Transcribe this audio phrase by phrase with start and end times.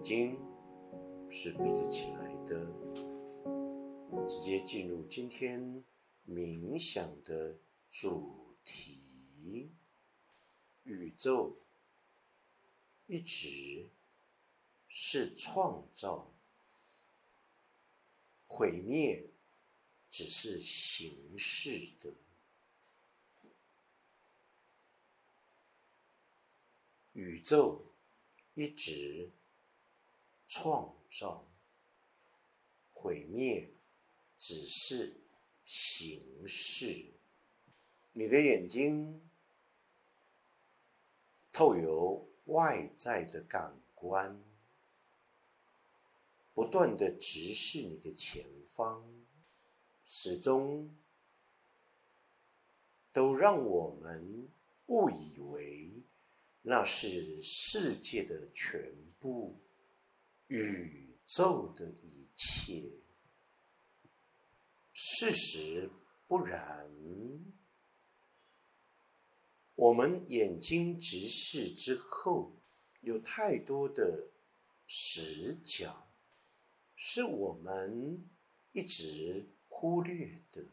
[0.00, 0.38] 眼睛
[1.28, 2.66] 是闭着起来的，
[4.26, 5.84] 直接进入今天
[6.26, 7.58] 冥想的
[7.90, 9.70] 主题：
[10.84, 11.54] 宇宙
[13.08, 13.90] 一直
[14.88, 16.32] 是创造，
[18.46, 19.28] 毁灭
[20.08, 22.10] 只是形式的。
[27.12, 27.84] 宇宙
[28.54, 29.30] 一直。
[30.52, 31.46] 创造、
[32.92, 33.70] 毁灭
[34.36, 35.14] 只是
[35.64, 37.06] 形式。
[38.12, 39.22] 你的眼睛
[41.52, 44.42] 透由外在的感官，
[46.52, 49.04] 不断的直视你的前方，
[50.08, 50.92] 始终
[53.12, 54.48] 都让我们
[54.86, 55.92] 误以为
[56.62, 59.54] 那是世界的全部。
[60.50, 62.90] 宇宙的一切，
[64.92, 65.88] 事实
[66.26, 66.90] 不然。
[69.76, 72.56] 我们眼睛直视之后，
[73.00, 74.26] 有太多的
[74.88, 76.10] 死角，
[76.96, 78.28] 是我们
[78.72, 80.64] 一直忽略的。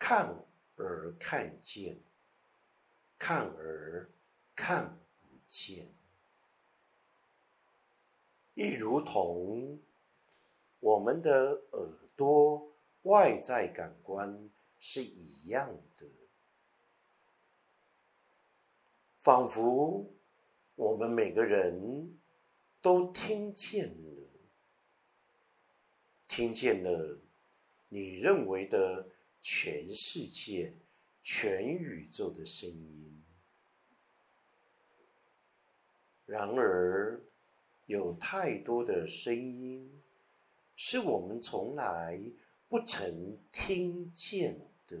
[0.00, 2.00] 看而看见，
[3.16, 4.10] 看而
[4.56, 5.94] 看不见。
[8.58, 9.78] 亦如同
[10.80, 14.50] 我们的耳朵外在感官
[14.80, 16.04] 是一样的，
[19.18, 20.10] 仿佛
[20.74, 22.18] 我们每个人
[22.82, 24.28] 都听见了，
[26.26, 27.16] 听见了
[27.88, 29.06] 你认为的
[29.40, 30.74] 全世界、
[31.22, 33.22] 全宇宙的声音，
[36.26, 37.22] 然而。
[37.88, 39.90] 有太多的声音，
[40.76, 42.20] 是我们从来
[42.68, 44.98] 不曾听见的。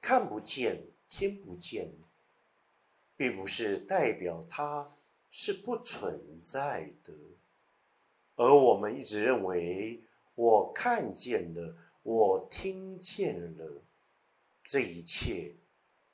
[0.00, 1.90] 看不见、听不见，
[3.16, 4.88] 并不是代表它
[5.28, 7.12] 是不存在的，
[8.36, 10.00] 而我们一直认为，
[10.36, 13.82] 我看见了，我听见了，
[14.62, 15.56] 这一切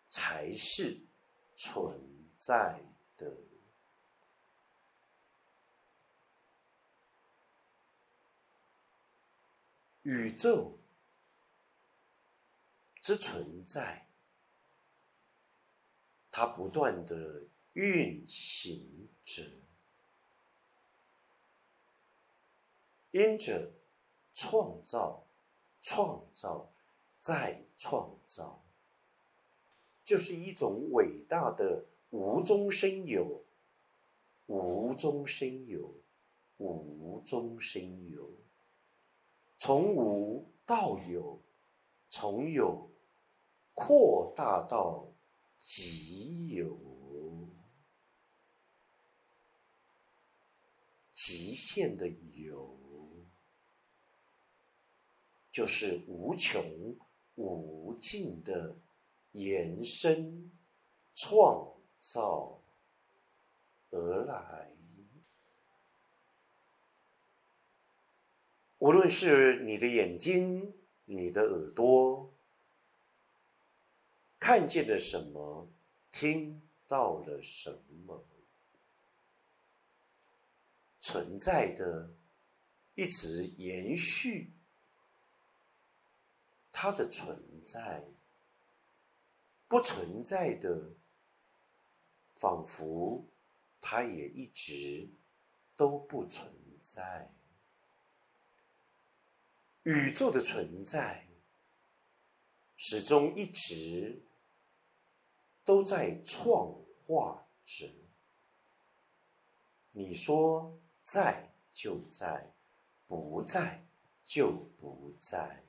[0.08, 0.96] 才是
[1.54, 1.94] 存
[2.38, 2.80] 在
[3.18, 3.30] 的。
[10.08, 10.78] 宇宙
[13.02, 14.06] 之存在，
[16.30, 17.42] 它不断的
[17.74, 19.42] 运行着，
[23.10, 23.70] 因着
[24.32, 25.26] 创造、
[25.82, 26.72] 创造
[27.20, 28.64] 再创造，
[30.06, 33.44] 就是一种伟大的无中生有、
[34.46, 35.92] 无中生有、
[36.56, 38.37] 无中生有。
[39.58, 41.42] 从无到有，
[42.08, 42.88] 从有
[43.74, 45.08] 扩大到
[45.58, 46.78] 极有，
[51.12, 52.78] 极限的有，
[55.50, 56.62] 就是无穷
[57.34, 58.76] 无尽的
[59.32, 60.52] 延伸
[61.14, 62.60] 创造
[63.90, 64.77] 而来。
[68.78, 70.72] 无论是你的眼睛、
[71.04, 72.32] 你的耳朵，
[74.38, 75.68] 看见了什么，
[76.12, 78.24] 听到了什么，
[81.00, 82.08] 存在的，
[82.94, 84.52] 一直延续
[86.70, 88.04] 它的存在；
[89.66, 90.92] 不存在的，
[92.36, 93.24] 仿佛
[93.80, 95.08] 它也一直
[95.76, 97.28] 都不存在。
[99.88, 101.26] 宇宙的存在，
[102.76, 104.20] 始终一直
[105.64, 106.74] 都在创
[107.06, 107.88] 化着。
[109.92, 112.52] 你说在就在，
[113.06, 113.82] 不在
[114.26, 115.62] 就不在。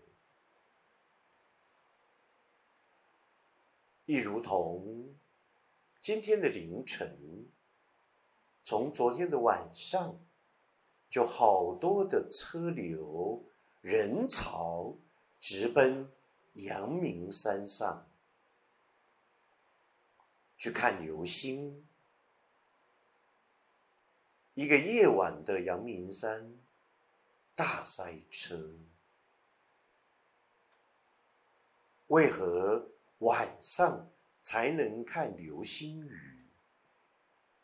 [4.05, 5.15] 亦如同
[6.01, 7.47] 今天的凌晨，
[8.65, 10.19] 从昨天的晚上，
[11.09, 13.45] 就好多的车流。
[13.81, 14.97] 人潮
[15.39, 16.11] 直奔
[16.53, 18.05] 阳明山上
[20.57, 21.85] 去看流星。
[24.53, 26.59] 一个夜晚的阳明山
[27.55, 28.75] 大塞车，
[32.07, 32.89] 为何
[33.19, 34.11] 晚上
[34.43, 36.45] 才能看流星雨？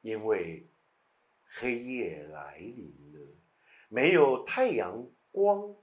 [0.02, 0.66] 因为
[1.44, 3.36] 黑夜来临了，
[3.90, 5.76] 没有太阳光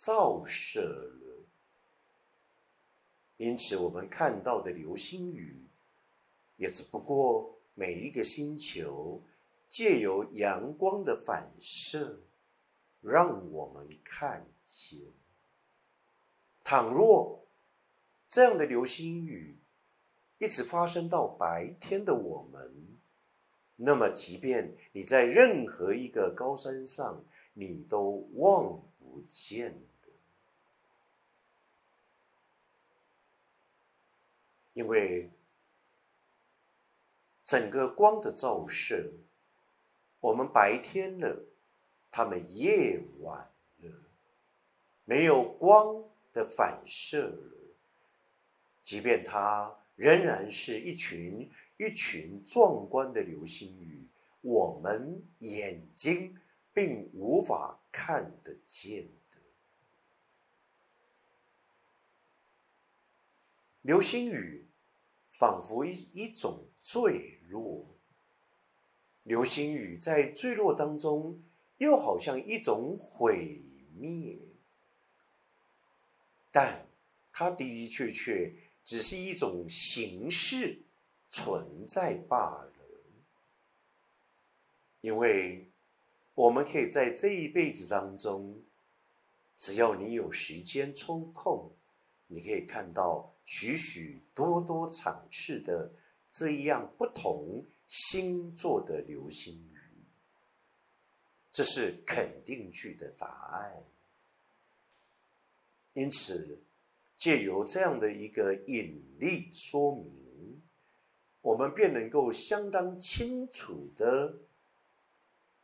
[0.00, 1.44] 照射了，
[3.36, 5.62] 因此我们看到的流星雨，
[6.56, 9.22] 也只不过每一个星球
[9.68, 12.18] 借由阳光的反射，
[13.02, 15.00] 让我们看见。
[16.64, 17.44] 倘若
[18.26, 19.58] 这样的流星雨
[20.38, 22.96] 一直发生到白天的我们，
[23.76, 30.08] 那么即便你在任何一个高山上，你都望不见的，
[34.80, 35.30] 因为
[37.44, 39.12] 整个光的照射，
[40.20, 41.44] 我们白天了，
[42.10, 43.92] 他们夜晚了，
[45.04, 46.08] 没有光。
[46.32, 47.52] 的反射了，
[48.84, 54.06] 即便它仍然是一群一群壮观的流星雨，
[54.40, 56.38] 我们眼睛
[56.72, 59.38] 并无法看得见的。
[63.82, 64.68] 流星雨
[65.30, 67.86] 仿佛一一种坠落，
[69.22, 71.40] 流星雨在坠落当中，
[71.78, 73.62] 又好像一种毁
[73.96, 74.36] 灭。
[76.52, 76.84] 但
[77.32, 78.52] 它的的确确
[78.84, 80.82] 只是一种形式
[81.30, 82.72] 存在罢了，
[85.00, 85.68] 因为
[86.34, 88.60] 我们可以在这一辈子当中，
[89.56, 91.70] 只要你有时间抽空，
[92.32, 95.90] 你可以看到许许多多场次的
[96.30, 99.80] 这样不同星座的流星雨，
[101.50, 103.82] 这是肯定句的答案。
[105.92, 106.62] 因此，
[107.16, 110.62] 借由这样的一个引力说明，
[111.40, 114.38] 我们便能够相当清楚的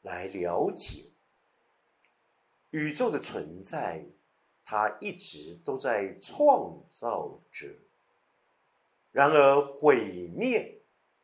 [0.03, 1.05] 来了解
[2.71, 4.05] 宇宙的存在，
[4.69, 7.69] 他一直都在创造着。
[9.13, 10.83] 然而，毁灭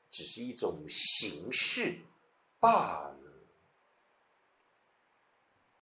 [0.09, 1.97] 只是一种形式
[2.61, 3.22] 罢了。